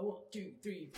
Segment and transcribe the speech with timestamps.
[0.00, 0.90] A one, two, three.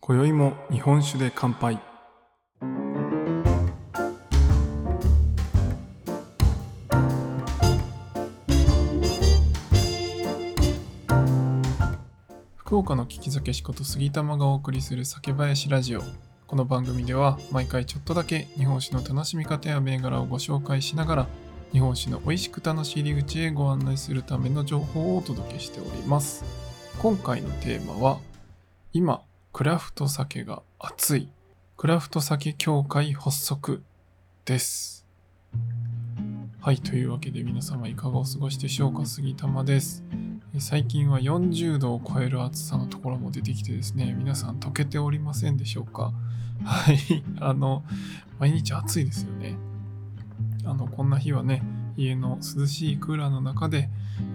[0.00, 1.80] 今宵も日本酒で乾杯
[12.76, 16.02] 福岡の聞き酒師こと杉玉がお送りする酒林ラジオ。
[16.46, 21.26] この番組では毎回ちょっとだけ日本酒の楽しみ方や銘柄をご紹介しながら
[21.72, 26.44] 日本酒の美味しく楽しい入り口へご案内するための情報をお届けしております。
[26.98, 28.18] 今回のテーマは
[28.92, 29.22] 今
[29.54, 31.30] クラフト酒が熱い。
[31.78, 33.82] クラフト酒協会発足
[34.44, 35.06] です。
[36.60, 39.06] はいというわけで皆様いかがお過ごしでしょうか？
[39.06, 40.04] 杉玉です。
[40.58, 46.12] 最近は40度を超える暑さのところも出てきてですね皆さん溶けておりませんでしょうか？
[46.64, 46.98] はい。
[47.40, 47.84] あの
[48.38, 49.56] 毎日暑いですよね。
[50.64, 51.62] あのこんな日はね
[51.96, 53.88] 家の涼しいクーラーの中で、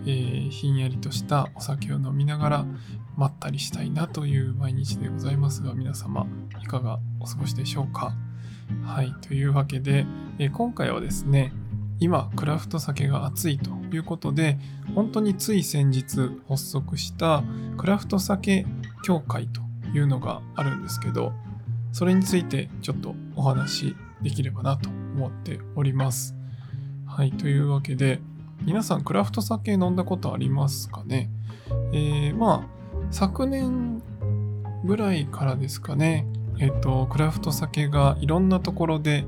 [0.06, 2.66] えー、ひんやりとしたお酒を飲みながら
[3.18, 6.26] まったりしたいなという毎日でございますが皆様
[6.64, 8.16] いかがお過ごしでしょうか？
[8.84, 9.14] はい。
[9.22, 10.06] というわけで、
[10.40, 11.54] えー、今回はですね
[12.02, 14.58] 今クラフト酒が熱いということで
[14.96, 17.44] 本当につい先日発足した
[17.78, 18.66] クラフト酒
[19.04, 19.62] 協会と
[19.96, 21.32] いうのがあるんですけど
[21.92, 26.36] それについてちょっとお話できればなと思っております。
[27.06, 28.20] はいというわけで
[28.64, 31.30] 皆さんクラフト酒飲んだことありますかね？
[31.94, 32.68] えー、まあ
[33.12, 34.02] 昨年
[34.86, 36.26] ぐらいからですかね
[36.60, 39.26] えっと、クラフト酒がいろんなところで、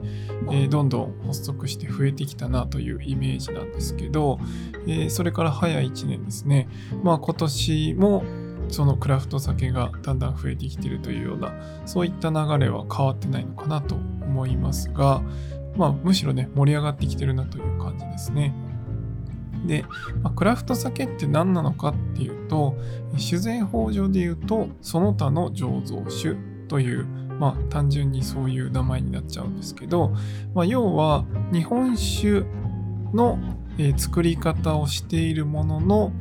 [0.52, 4.40] えー、どんどん発足して増えてきたなというイメージなんですけど、
[4.88, 6.68] えー、それから早1年ですね。
[7.04, 8.24] まあ今年も
[8.70, 11.54] そのクラフト酒がだんだん増えてきているというような、
[11.86, 15.22] そういった流れは変わってないのかなと思いますが、
[15.76, 18.54] まあむしろね、盛り上がってきてるなという感じですね。
[19.66, 19.86] で、
[20.22, 22.76] まあ、クラフト酒って何なのかっていうと、
[23.14, 26.36] 自然法上で言うと、その他の醸造酒
[26.68, 27.06] という
[27.40, 30.14] まあ単純にそういう名前になっちゃうんですけど、
[30.54, 32.44] まあ、要は日本酒
[33.14, 33.38] の、
[33.78, 36.12] え、作り方をしているものの、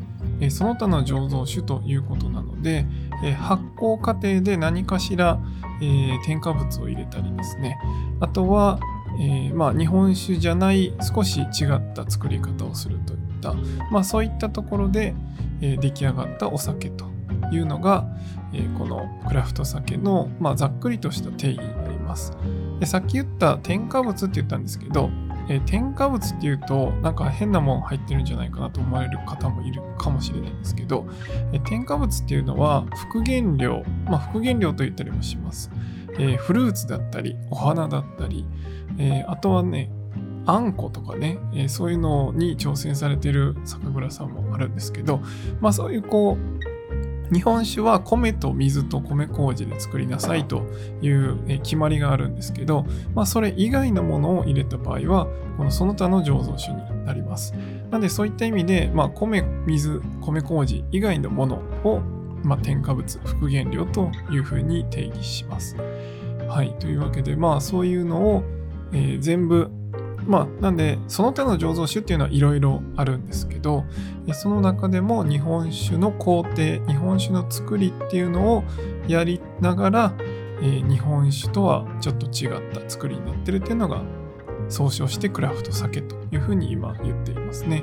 [0.41, 2.86] え、その他の醸造酒ということなので、
[3.25, 5.38] え、発酵過程で何かしら、
[5.81, 7.76] え添加物を入れたりですね。
[8.20, 8.78] あとは、
[9.20, 11.44] えまあ、日本酒じゃない少し違
[11.75, 13.54] った作り方をするといった、
[13.91, 15.14] まあ、そういったところで、
[15.60, 17.10] え出来上がったお酒と。
[17.54, 18.06] いうのが、
[18.52, 22.36] えー、このクラフト酒の、まあ、ざっくりとした定義になります。
[22.80, 25.10] でさっき言った添加物って言ったんですけど、
[25.48, 31.06] えー、添加物っていうとなんか変なもん入ってるんじゃないかなと思われる方もいるかもしれないんですけど、
[31.52, 35.70] えー、添加物っていうのは副原料、まあ、副原料と言ったりもします。
[36.19, 38.46] え、フルーツだったりお花だったり、
[38.98, 39.90] えあとはね
[40.44, 45.20] あんことかね、えそういうのに挑戦されてる酒蔵さんもあるんですけど、
[45.60, 46.71] まあそういうこう
[47.30, 50.66] 日本酒は米と水と米麹で作りなさいと
[51.00, 52.84] いう決まりがあるんですけど、
[53.14, 57.54] まあ、それ以外のものを入れた場合はこのその他の醸造酒になります。
[57.90, 62.00] なのでそういった意味で、まあ、米、水、米麹以外のものを、
[62.42, 65.76] まあ、添加物、副原料というふうに定義します。
[66.48, 66.74] はい。
[66.78, 68.44] というわけで、まあそういうのを、
[68.92, 69.70] えー、全部
[70.26, 73.84] まあ、なんで、その手の醸造酒っていうのはいろいろあるんですけど、
[74.32, 76.54] その中でも日本酒の工程、
[76.86, 78.64] 日本酒の作りっていうのを
[79.08, 80.14] やりながら、
[80.60, 84.02] えー、日本酒とはちょっと違った作りになってるっていうのが、
[84.68, 87.82] 総称してクラフト酒というふうに今言っていますね。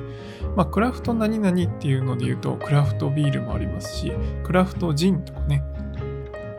[0.55, 4.13] まあ、クラフト何々っていうので言うと、クラフトビールもありますし、
[4.43, 5.63] クラフトジンとかね、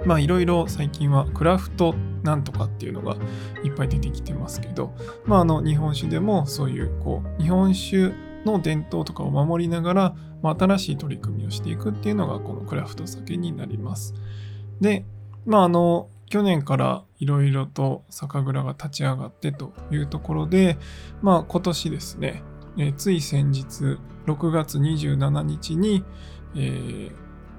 [0.04, 3.16] まあいろいろ最近はクラフトなんとかっていうのが
[3.64, 4.94] いっぱい出てきてますけど、
[5.25, 8.12] まあ、あの日本酒でもそういうこう日本酒
[8.44, 14.14] の伝統とかを守りながら、まあ、新しい取り組みをしていくっていうのがこのクラフト酒になります。
[14.80, 15.04] で、
[15.47, 20.78] まああの去年からいろいろと酒蔵が立ち上がってというところで、
[21.22, 22.42] まあ今年ですね、
[22.78, 26.04] えー、つい先日6月27日に、
[26.54, 27.12] えー、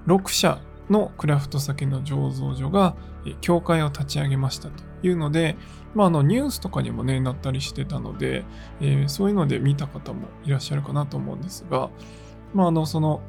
[0.08, 2.96] 6社のクラフト酒の醸造所が
[3.40, 5.56] 協会を立ち上げましたというので、
[5.96, 8.44] まあ、あのニュースとかにもね、なったりしてたので、
[8.82, 11.90] えー、そういうので見た方もいらっしゃるかなと思うんですが、
[12.54, 13.22] まあ、あのその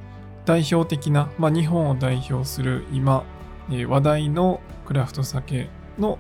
[0.44, 3.24] 代表的な、まあ、日本を代表する今、
[3.70, 5.68] えー、話題のクラフト酒
[5.98, 6.18] の、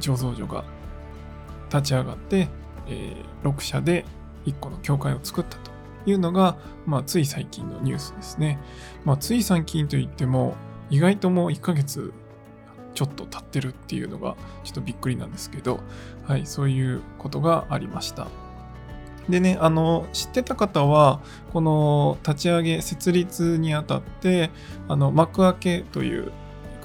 [0.00, 0.64] 醸造所が
[1.68, 2.48] 立ち上がって、
[2.86, 4.04] えー、6社で
[4.46, 5.73] 1個の協会を作ったと。
[6.06, 6.56] いうのが、
[6.86, 8.58] まあ、つい最近のニュースですね。
[9.04, 10.54] まあ、つい最近といっても、
[10.90, 12.12] 意外ともう1ヶ月
[12.94, 15.80] ちょっと経ってるっていうのがちょっとびっくりなんですけど、
[16.26, 18.28] はい、そういうことがありました。
[19.28, 21.20] でね、あの、知ってた方は、
[21.52, 24.50] この立ち上げ、設立にあたって、
[24.86, 26.32] あの、幕開けという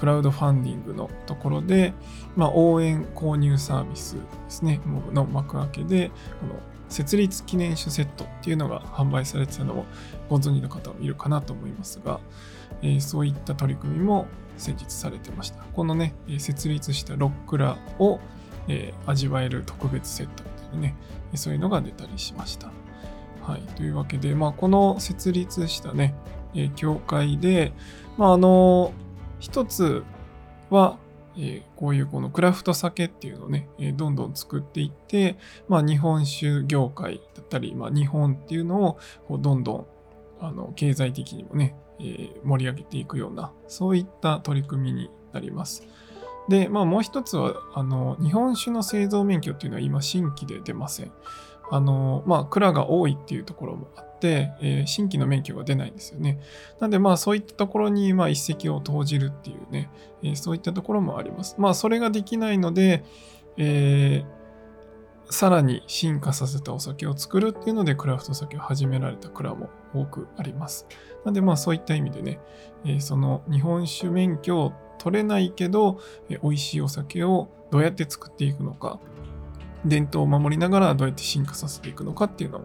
[0.00, 1.92] クラウドファンディングのところで、
[2.34, 4.80] まあ、応援購入サービスですね、
[5.12, 6.08] の幕開けで、
[6.40, 6.54] この
[6.88, 9.84] 設立記念書セットっていうのが販売されてたのを
[10.30, 12.18] ご存知の方もいるかなと思いますが、
[12.82, 14.26] えー、そういった取り組みも
[14.56, 15.62] 先日されてました。
[15.62, 18.20] このね、設立したロックラを、
[18.68, 20.96] えー、味わえる特別セットっていうね、
[21.34, 22.72] そういうのが出たりしました。
[23.42, 23.60] はい。
[23.76, 26.14] というわけで、まあ、この設立したね、
[26.54, 27.72] えー、教会で、
[28.16, 28.92] まあ、あの、
[29.40, 30.04] 一つ
[30.70, 30.98] は、
[31.36, 35.36] え、こういうこのクラフト酒っていうのをね、え、どんどん作っていって、
[35.68, 39.86] まあ、日本酒業界だったり、まあ、日本っていうのをこうどんどん
[40.40, 45.86] あの経済的にもね、え、盛り上げていくような、そういった取り組みになります。
[46.48, 51.12] で、まあ、もう一つは、あの、日本酒の製造免許っていうのは今新規で出ません。
[51.70, 56.38] あの、まあ、蔵が多いっていうところもあって、えー、新規の免許が出ないんですよね。
[56.78, 59.90] なんで、まあ、そういったところに、まあ、一石を投じるっていうね、
[60.22, 61.56] えー、そういったところもあります。
[61.58, 63.04] まあ、それができないので、
[63.56, 70.86] えー、さらに進化させたお酒を作るっていうので、クラフト酒を始められた蔵も多くあります。
[71.24, 72.40] なんで、まあ、そういった意味でね、
[72.84, 78.98] えー、その日本酒免許を取れないけど、えー、美味しいお酒をどうやって作っていくのか、
[79.84, 82.62] 伝統を守りながらどうやって進化させていくのかっていうのを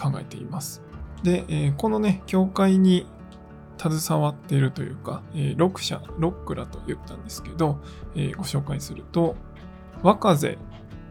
[0.00, 0.82] 考えています。
[1.22, 3.06] で、え、このね、教会に
[3.78, 7.78] 携わっているというか、え、6社、ロックラと言ったんですけど、
[8.14, 9.36] え、ご紹介すると、
[10.02, 10.58] 若風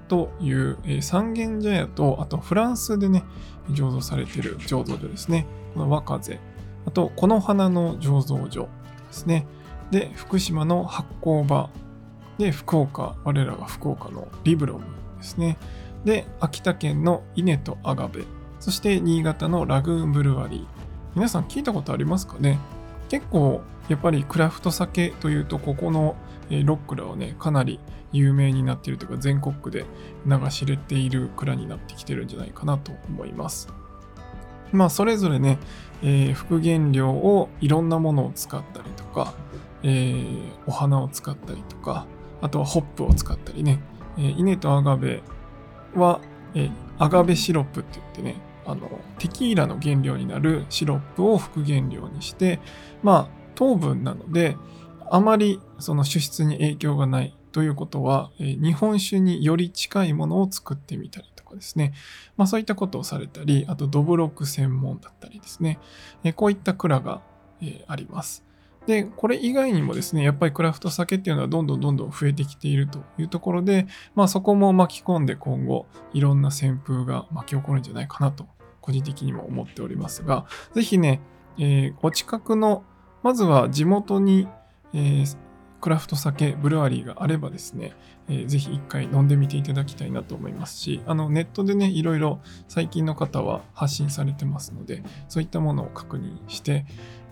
[0.07, 3.23] という、え、三軒茶屋と、あとフランスでね、
[3.69, 5.45] 醸造されている醸造所ですね。
[5.73, 6.39] この若風。
[6.85, 8.69] あと、この花の醸造所で
[9.11, 9.45] すね。
[9.91, 11.69] で、福島の発酵場。
[12.37, 14.85] で、福岡、我らが福岡のリブロム
[15.17, 15.57] ですね。
[16.05, 18.23] で、秋田県の稲とアガベ、
[18.59, 20.65] そして新潟のラグーンブルワリー。
[21.15, 22.59] 皆さん聞いたことありますかね？
[23.09, 26.15] 結構やっぱりクラフト酒というとここの
[26.49, 27.79] ロックラはねかなり
[28.11, 29.85] 有名になっているというか全国区で
[30.25, 33.69] 名が知れている蔵になってきてるんじゃないかなと思います。
[34.71, 35.57] まあそれぞれね、
[36.03, 39.33] えー、副原料をいろんなものを使ったりとか、
[39.83, 42.05] えー、お花を使ったりとか
[42.41, 43.81] あとはホップを使ったりね
[44.17, 45.21] えー、稲とアガベ
[45.95, 46.19] は、
[46.53, 48.35] えー、アガベシロップって言ってね、
[48.69, 52.59] あの、テキーラの原料になるシロップを副原料にして、
[53.03, 54.55] まあ、糖分なので、
[55.11, 61.93] あまりその脂質に影響がないということは、え、日本酒により近いものを作ってみたりとかですね、
[62.37, 65.79] まあそういったことをされたり、あとドブロク専門だったりですね、
[66.23, 67.21] え、こういった蔵が、
[67.61, 68.45] え、あります。
[68.85, 78.47] で、これ以外にもですね、やっぱりクラフト酒っていうのはどんどんどんどん増えてきているというところで、まあそこも巻き込んで今後いろんな旋風が巻き起こるんじゃないかなと
[78.81, 81.21] 個人的にも思っておりますが、ぜひね、
[81.57, 82.83] えー、お近くの、
[83.23, 84.47] まずは地元に、
[84.93, 85.37] えー、
[85.81, 87.93] クラフト酒、ブルワリーがあればですね、
[88.27, 96.85] えー、ぜひ一回飲んでみていただきたいなと思いますし、あのネットでね、いろいろ最近の方は発信されてますので、そういったものを確認して、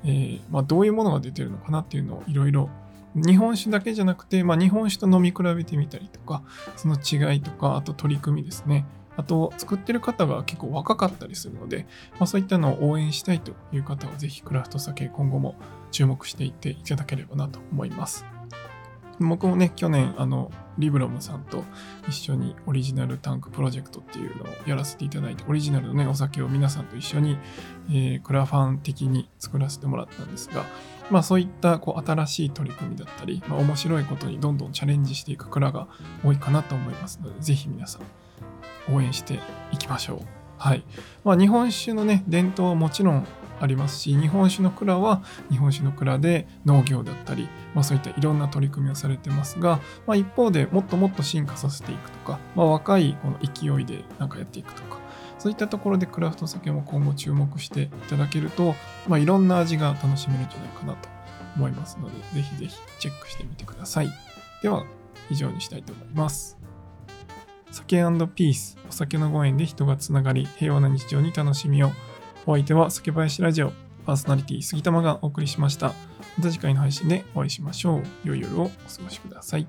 [0.04, 2.70] えー、まあ、どういうものが出てるのかなっていうのをいろいろ
[3.16, 6.44] 日本酒だけじゃなくて、まあ、日本酒と飲み比べてみたりとか、
[6.76, 8.86] その違いとか、あと取り組みですね。
[9.18, 15.56] あと、作ってる方が結構若かったりするので、まあ、そういったのを応援したいという方は、ぜひクラフト酒今後も
[15.92, 18.26] 注目していっていただければなと思います。
[19.20, 21.64] 僕もね、去年、あの、リブロムさんと
[22.08, 27.38] 一緒にオリジナルタンクプロジェクトっていうのをやらせていただいて、オリジナルのね、お酒を皆さんと一緒に、
[27.90, 30.66] えー、クラファン的に作らせてもらったんですが、
[31.10, 35.88] まあそういったこう新しい取り組みだったり、まあ、面白いことにどんどんチャレンジしていく蔵が
[36.24, 38.02] 多いかなと思いますので、ぜひ皆さん
[38.92, 39.40] 応援して
[39.72, 40.20] いきましょう。
[40.58, 40.84] はい。
[41.24, 43.28] まあ日本酒のね、伝統はもちろん
[43.60, 55.00] ありますし日本酒の蔵は日本酒の蔵で農業だったり、まあ、そういったいろんな取り組みをされてますが、まあ、一方でもっともっと進化させていくとか、まあ、若いこの勢いでなんかやっていくとか
[55.40, 58.76] そういったところでクラフト酒も今後注目していただけると、
[59.08, 61.10] まあ、いろんな味が楽しめるんじゃないかなと
[61.56, 64.10] 思いますのでぜひぜひチェックしてみてください
[64.62, 64.86] では
[65.30, 66.58] 以上にしたいと思います
[67.78, 71.92] 酒ピースお酒のご縁で人がつながり平和な日常に楽しみを
[72.46, 73.72] お相手は酒林ラジオ
[74.06, 75.88] パーソナリティ杉玉がお送りしました。
[76.38, 78.04] また次回の配信でお会いしましょう。
[78.24, 79.68] 良い夜をお過ごしください。